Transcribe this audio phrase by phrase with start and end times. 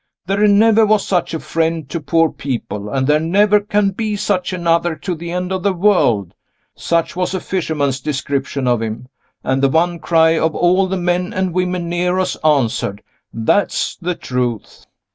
[0.25, 4.51] "There never was such a friend to poor people, and there never can be such
[4.51, 6.33] another to the end of the world."
[6.73, 9.09] Such was a fisherman's description of him;
[9.43, 14.15] and the one cry of all the men and women near us answered, "That's the
[14.15, 14.87] truth!"